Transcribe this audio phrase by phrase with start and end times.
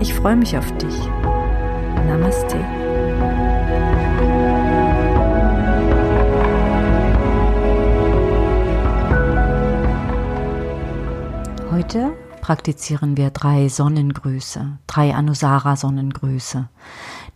[0.00, 0.96] Ich freue mich auf dich.
[2.06, 2.58] Namaste.
[11.70, 16.68] Heute praktizieren wir drei Sonnengrüße, drei Anusara-Sonnengrüße.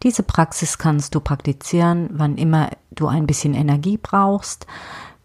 [0.02, 4.66] Diese Praxis kannst du praktizieren, wann immer du ein bisschen Energie brauchst.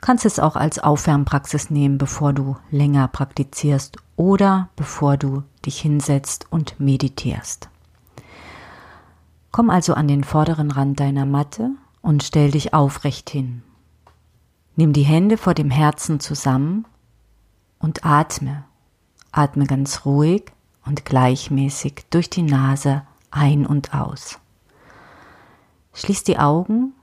[0.01, 6.45] Kannst es auch als Aufwärmpraxis nehmen, bevor du länger praktizierst oder bevor du dich hinsetzt
[6.51, 7.69] und meditierst.
[9.51, 11.71] Komm also an den vorderen Rand deiner Matte
[12.03, 13.63] und stell dich aufrecht hin.
[14.75, 16.85] Nimm die Hände vor dem Herzen zusammen
[17.79, 18.63] und atme.
[19.31, 20.51] Atme ganz ruhig
[20.85, 24.37] und gleichmäßig durch die Nase ein und aus.
[25.93, 26.93] Schließ die Augen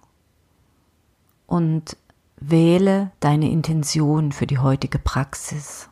[1.49, 1.97] und
[2.37, 5.89] wähle deine Intention für die heutige Praxis.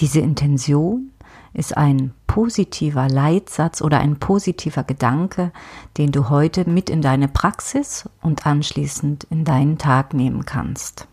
[0.00, 1.12] Diese Intention
[1.52, 5.52] ist ein positiver Leitsatz oder ein positiver Gedanke,
[5.96, 11.06] den du heute mit in deine Praxis und anschließend in deinen Tag nehmen kannst.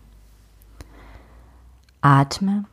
[2.00, 2.64] Atme.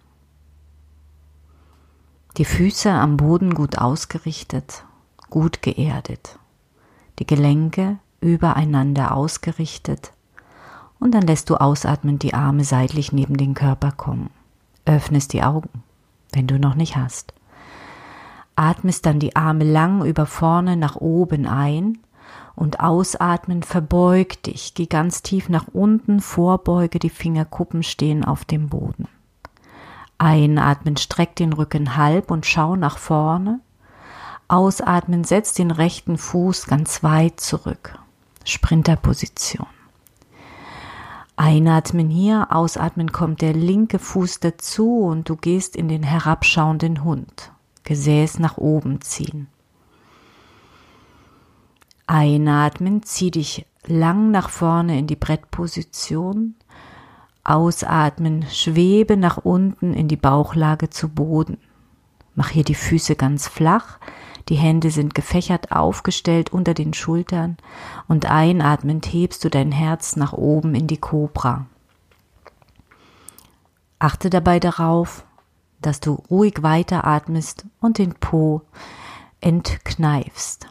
[2.38, 4.84] Die Füße am Boden gut ausgerichtet,
[5.30, 6.40] gut geerdet.
[7.20, 10.12] Die Gelenke übereinander ausgerichtet.
[11.00, 14.32] Und dann lässt du ausatmend die Arme seitlich neben den Körper kommen.
[14.86, 15.84] Öffnest die Augen
[16.32, 17.34] wenn du noch nicht hast.
[18.56, 22.00] Atmest dann die Arme lang über vorne nach oben ein
[22.56, 28.68] und ausatmen, verbeug dich, geh ganz tief nach unten, vorbeuge, die Fingerkuppen stehen auf dem
[28.68, 29.08] Boden.
[30.18, 33.62] Einatmen, streck den Rücken halb und schau nach vorne.
[34.50, 37.98] Ausatmen, setz den rechten Fuß ganz weit zurück.
[38.44, 39.68] Sprinterposition.
[41.50, 47.52] Einatmen hier, ausatmen kommt der linke Fuß dazu und du gehst in den herabschauenden Hund.
[47.86, 49.48] Gesäß nach oben ziehen.
[52.06, 56.54] Einatmen, zieh dich lang nach vorne in die Brettposition.
[57.44, 61.58] Ausatmen, schwebe nach unten in die Bauchlage zu Boden.
[62.36, 63.98] Mach hier die Füße ganz flach,
[64.50, 67.58] die Hände sind gefächert aufgestellt unter den Schultern
[68.08, 71.68] und einatmend hebst du dein Herz nach oben in die Kobra.
[74.00, 75.24] Achte dabei darauf,
[75.82, 78.64] dass du ruhig weiteratmest und den Po
[79.40, 80.68] entkneifst.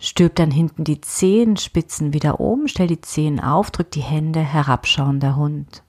[0.00, 5.36] Stülp dann hinten die Zehenspitzen wieder oben, stell die Zehen auf, drück die Hände, herabschauender
[5.36, 5.84] Hund.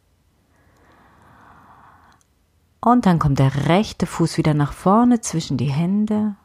[2.82, 6.36] Und dann kommt der rechte Fuß wieder nach vorne zwischen die Hände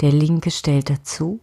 [0.00, 1.40] der linke stellt dazu.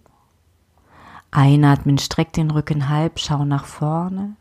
[1.31, 4.35] Einatmen, streck den Rücken halb, schau nach vorne.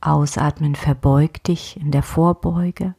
[0.00, 2.94] Ausatmen, verbeug dich in der Vorbeuge.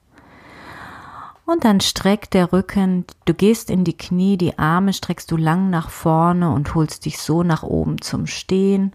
[1.45, 5.69] Und dann streck der Rücken, du gehst in die Knie, die Arme streckst du lang
[5.69, 8.93] nach vorne und holst dich so nach oben zum Stehen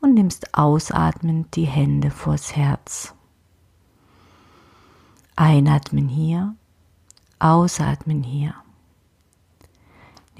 [0.00, 3.14] und nimmst ausatmend die Hände vors Herz.
[5.36, 6.54] Einatmen hier,
[7.38, 8.54] ausatmen hier.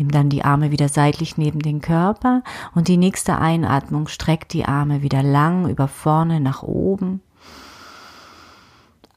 [0.00, 2.42] Nimm dann die Arme wieder seitlich neben den Körper
[2.74, 7.20] und die nächste Einatmung streckt die Arme wieder lang über vorne nach oben.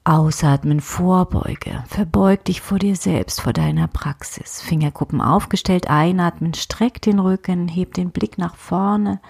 [0.03, 1.85] Ausatmen, Vorbeuge.
[1.88, 4.61] Verbeug dich vor dir selbst, vor deiner Praxis.
[4.61, 9.22] Fingerkuppen aufgestellt, einatmen, streck den Rücken, heb den Blick nach vorne.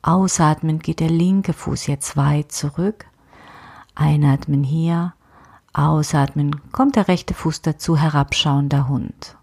[0.00, 3.06] Ausatmen geht der linke Fuß jetzt weit zurück.
[3.96, 5.14] Einatmen hier.
[5.72, 9.36] Ausatmen kommt der rechte Fuß dazu, herabschauender Hund.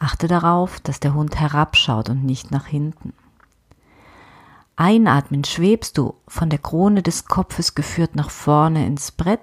[0.00, 3.12] Achte darauf, dass der Hund herabschaut und nicht nach hinten.
[4.74, 9.40] Einatmen schwebst du von der Krone des Kopfes geführt nach vorne ins Brett.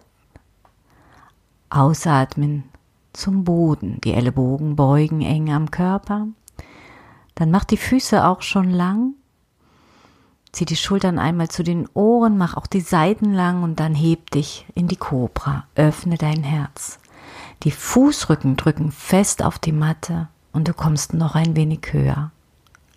[1.69, 2.63] Ausatmen
[3.13, 6.27] zum Boden, die Ellenbogen beugen eng am Körper.
[7.35, 9.13] Dann mach die Füße auch schon lang.
[10.53, 14.31] Zieh die Schultern einmal zu den Ohren, mach auch die Seiten lang und dann heb
[14.31, 15.67] dich in die Kobra.
[15.75, 16.97] Öffne dein Herz.
[17.61, 22.31] Die Fußrücken drücken fest auf die Matte und du kommst noch ein wenig höher.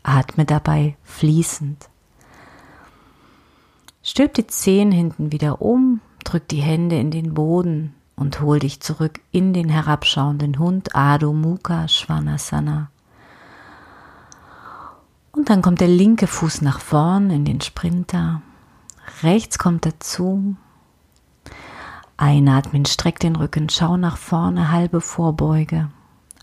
[0.02, 1.88] Atme dabei fließend.
[4.02, 8.80] Stülp die Zehen hinten wieder um, drück die Hände in den Boden und hol dich
[8.80, 12.90] zurück in den herabschauenden Hund Adho Mukha Svanasana.
[15.32, 18.42] Und dann kommt der linke Fuß nach vorn in den Sprinter.
[19.22, 20.56] Rechts kommt dazu.
[22.16, 25.88] Einatmen, streck den Rücken, schau nach vorne, halbe Vorbeuge.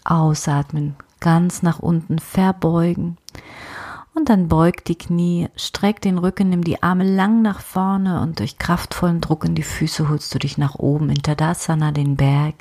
[0.10, 3.18] Ausatmen, ganz nach unten verbeugen.
[4.14, 8.40] Und dann beug die Knie, streck den Rücken, nimm die Arme lang nach vorne und
[8.40, 12.56] durch kraftvollen Druck in die Füße holst du dich nach oben in Tadasana, den Berg,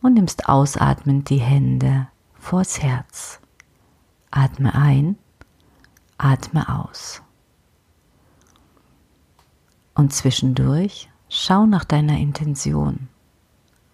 [0.00, 3.38] und nimmst ausatmend die Hände vors Herz.
[4.30, 5.16] Atme ein,
[6.16, 7.22] atme aus.
[9.94, 13.08] Und zwischendurch schau nach deiner Intention.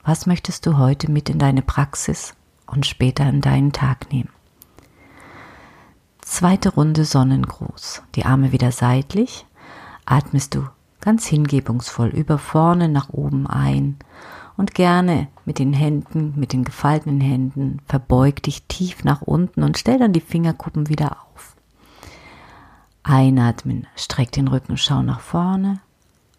[0.05, 2.35] Was möchtest du heute mit in deine Praxis
[2.69, 4.31] und später in deinen Tag nehmen?
[6.20, 8.03] Zweite Runde Sonnengruß.
[8.15, 9.47] Die Arme wieder seitlich.
[10.05, 10.67] Atmest du
[11.00, 13.97] ganz hingebungsvoll über vorne nach oben ein
[14.59, 19.79] und gerne mit den Händen, mit den gefalteten Händen, verbeug dich tief nach unten und
[19.79, 21.56] stell dann die Fingerkuppen wieder auf.
[23.05, 25.81] Einatmen, streck den Rücken, schau nach vorne.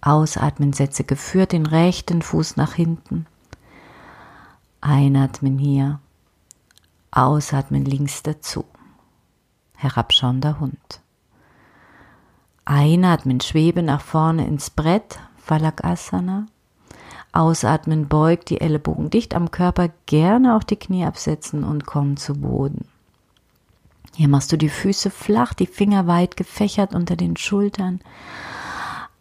[0.01, 3.25] Ausatmen, setze geführt den rechten Fuß nach hinten.
[4.81, 5.99] Einatmen hier.
[7.11, 8.65] Ausatmen links dazu.
[9.75, 11.01] Herabschauender Hund.
[12.65, 16.45] Einatmen, schwebe nach vorne ins Brett, Falakasana.
[17.31, 22.35] Ausatmen, beug die Ellenbogen dicht am Körper, gerne auch die Knie absetzen und komm zu
[22.35, 22.85] Boden.
[24.15, 28.01] Hier machst du die Füße flach, die Finger weit gefächert unter den Schultern.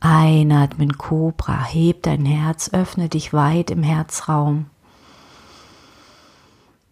[0.01, 4.67] Einatmen, Cobra, heb dein Herz, öffne dich weit im Herzraum.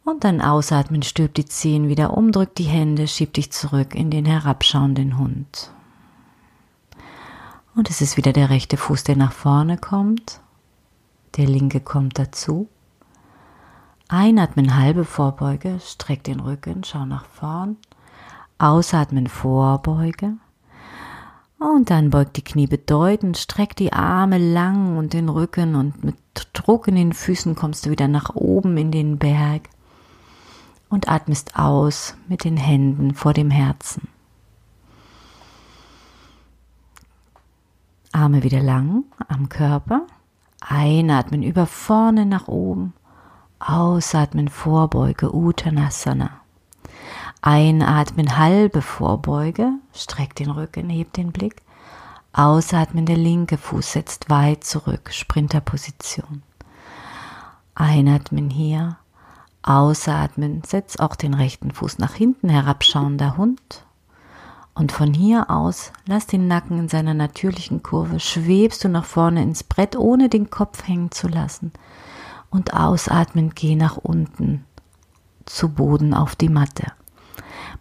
[0.07, 4.09] Und dann ausatmen, stülp die Zehen wieder um, drück die Hände, schieb dich zurück in
[4.09, 5.73] den herabschauenden Hund.
[7.75, 10.41] Und es ist wieder der rechte Fuß, der nach vorne kommt.
[11.37, 12.69] Der linke kommt dazu.
[14.07, 17.77] Einatmen, halbe Vorbeuge, streck den Rücken, schau nach vorn.
[18.59, 20.35] Ausatmen, Vorbeuge.
[21.59, 26.15] Und dann beugt die Knie bedeutend, streck die Arme lang und den Rücken und mit
[26.53, 29.69] Druck in den Füßen kommst du wieder nach oben in den Berg
[30.89, 34.09] und atmest aus mit den Händen vor dem Herzen.
[38.13, 40.07] Arme wieder lang am Körper.
[40.61, 42.95] Einatmen über vorne nach oben.
[43.59, 46.31] Ausatmen Vorbeuge Uttanasana.
[47.43, 51.63] Einatmen halbe Vorbeuge, streck den Rücken, heb den Blick.
[52.33, 56.43] Ausatmen der linke Fuß setzt weit zurück, Sprinterposition.
[57.75, 58.99] Einatmen hier
[59.67, 63.85] Ausatmen, setz auch den rechten Fuß nach hinten, herabschauender Hund.
[64.75, 69.43] Und von hier aus lass den Nacken in seiner natürlichen Kurve, schwebst du nach vorne
[69.43, 71.73] ins Brett, ohne den Kopf hängen zu lassen.
[72.51, 74.65] Und ausatmend geh nach unten
[75.47, 76.93] zu Boden auf die Matte.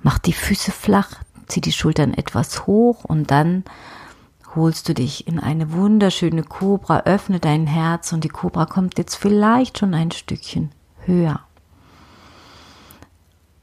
[0.02, 1.12] Mach die Füße flach,
[1.48, 3.64] zieh die Schultern etwas hoch und dann
[4.56, 9.16] holst du dich in eine wunderschöne Kobra, öffne dein Herz und die Kobra kommt jetzt
[9.16, 10.72] vielleicht schon ein Stückchen
[11.06, 11.45] höher.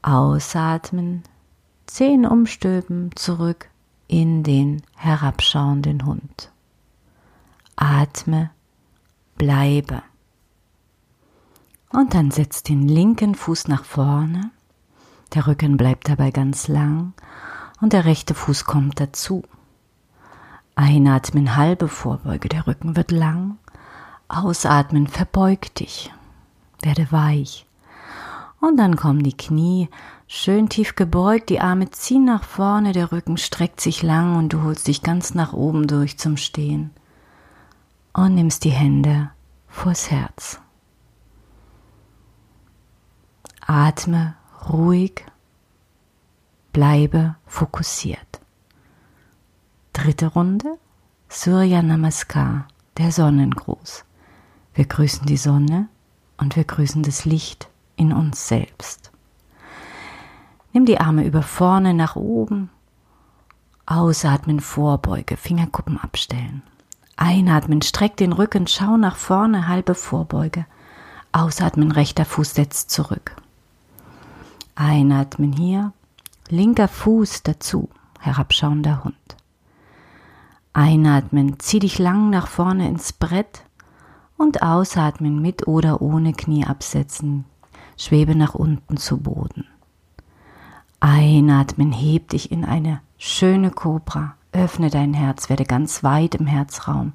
[0.03, 1.23] Ausatmen,
[1.85, 3.69] Zehen umstülpen, zurück
[4.07, 6.51] in den herabschauenden Hund.
[7.75, 8.51] Atme,
[9.37, 10.01] bleibe.
[11.89, 14.51] Und dann setz den linken Fuß nach vorne,
[15.33, 17.13] der Rücken bleibt dabei ganz lang
[17.81, 19.43] und der rechte Fuß kommt dazu.
[20.75, 23.57] Einatmen, halbe Vorbeuge, der Rücken wird lang.
[24.27, 26.11] Ausatmen, verbeug dich,
[26.81, 27.67] werde weich.
[28.63, 29.89] Und dann kommen die Knie
[30.25, 34.63] schön tief gebeugt, die Arme ziehen nach vorne, der Rücken streckt sich lang und du
[34.63, 36.91] holst dich ganz nach oben durch zum Stehen.
[38.13, 39.31] Und nimmst die Hände
[39.67, 40.61] vors Herz.
[43.67, 44.35] Atme
[44.69, 45.25] ruhig,
[46.71, 48.39] bleibe fokussiert.
[49.91, 50.77] Dritte Runde,
[51.27, 54.05] Surya Namaskar, der Sonnengruß.
[54.73, 55.89] Wir grüßen die Sonne
[56.37, 59.11] und wir grüßen das Licht in uns selbst.
[60.73, 62.69] Nimm die Arme über vorne nach oben.
[63.85, 66.63] Ausatmen, Vorbeuge, Fingerkuppen abstellen.
[67.15, 70.65] Einatmen, streck den Rücken, schau nach vorne, halbe Vorbeuge.
[71.31, 73.35] Ausatmen, rechter Fuß setzt zurück.
[74.75, 75.93] Einatmen hier,
[76.49, 79.15] linker Fuß dazu, herabschauender Hund.
[80.73, 83.63] Einatmen, zieh dich lang nach vorne ins Brett
[84.37, 87.45] und ausatmen mit oder ohne Knie absetzen,
[88.03, 89.65] schwebe nach unten zu Boden.
[90.99, 97.13] Einatmen, heb dich in eine schöne Kobra, öffne dein Herz, werde ganz weit im Herzraum.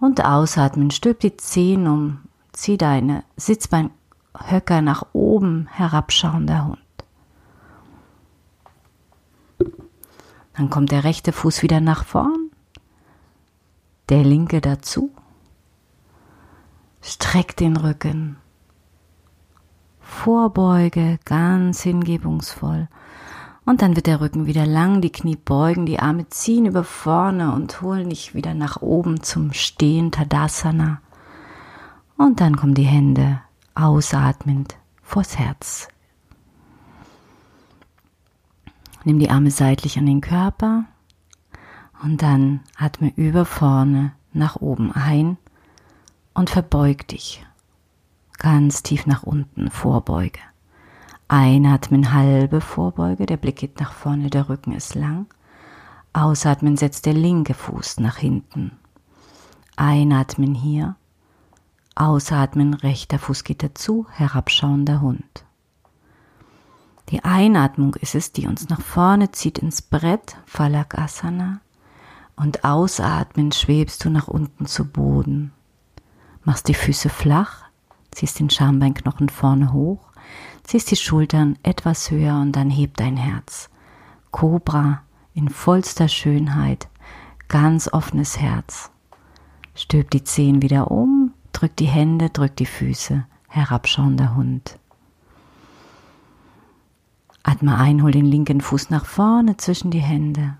[0.00, 2.20] Und ausatmen, stülp die Zehen um,
[2.52, 6.78] zieh deine Sitzbeinhöcker nach oben, herabschauender Hund.
[10.54, 12.50] Dann kommt der rechte Fuß wieder nach vorn,
[14.08, 15.10] der linke dazu.
[17.00, 18.39] Streck den Rücken.
[20.10, 22.88] Vorbeuge, ganz hingebungsvoll.
[23.64, 27.54] Und dann wird der Rücken wieder lang, die Knie beugen, die Arme ziehen über vorne
[27.54, 31.00] und holen dich wieder nach oben zum Stehen, Tadasana.
[32.18, 33.40] Und dann kommen die Hände
[33.74, 35.88] ausatmend vors Herz.
[39.04, 40.84] Nimm die Arme seitlich an den Körper
[42.02, 45.38] und dann atme über vorne nach oben ein
[46.34, 47.42] und verbeug dich.
[48.40, 50.40] Ganz tief nach unten, Vorbeuge.
[51.28, 55.26] Einatmen, halbe Vorbeuge, der Blick geht nach vorne, der Rücken ist lang.
[56.14, 58.72] Ausatmen, setzt der linke Fuß nach hinten.
[59.76, 60.96] Einatmen hier.
[61.94, 65.44] Ausatmen, rechter Fuß geht dazu, herabschauender Hund.
[67.10, 71.60] Die Einatmung ist es, die uns nach vorne zieht ins Brett, Falakasana.
[72.36, 75.52] Und ausatmen schwebst du nach unten zu Boden.
[76.42, 77.69] Machst die Füße flach,
[78.10, 80.10] ziehst den Schambeinknochen vorne hoch
[80.70, 83.70] ziehst die Schultern etwas höher und dann heb dein Herz.
[84.30, 85.02] Cobra
[85.34, 86.88] in vollster Schönheit,
[87.48, 88.90] ganz offenes Herz.
[89.74, 94.78] Stülp die Zehen wieder um, drück die Hände, drück die Füße, herabschauender Hund.
[97.42, 100.56] Atme ein, hol den linken Fuß nach vorne zwischen die Hände.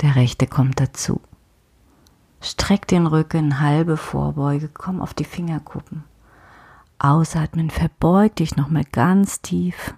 [0.00, 1.20] Der rechte kommt dazu.
[2.40, 6.04] Streck den Rücken, halbe Vorbeuge, komm auf die Fingerkuppen.
[6.98, 9.94] Ausatmen, verbeug dich nochmal ganz tief.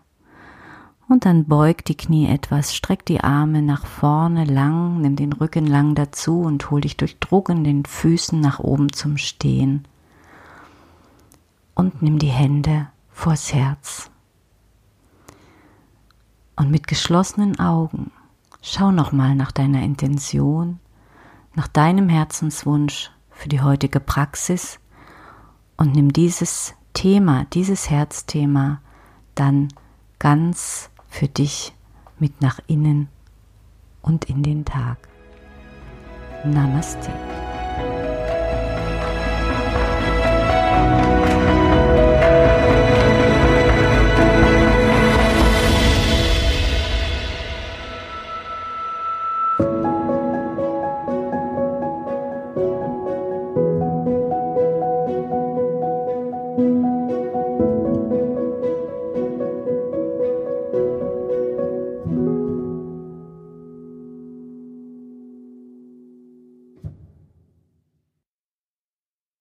[1.08, 5.66] Und dann beug die Knie etwas, streck die Arme nach vorne lang, nimm den Rücken
[5.66, 9.88] lang dazu und hol dich durch Druck in den Füßen nach oben zum Stehen.
[11.74, 14.10] Und nimm die Hände vors Herz.
[16.56, 18.10] Und mit geschlossenen Augen
[18.60, 20.80] schau nochmal nach deiner Intention,
[21.54, 24.78] nach deinem Herzenswunsch für die heutige Praxis
[25.76, 28.80] und nimm dieses Thema, dieses Herzthema
[29.36, 29.68] dann
[30.18, 31.72] ganz für dich
[32.18, 33.06] mit nach innen
[34.02, 34.98] und in den Tag.
[36.44, 37.12] Namaste.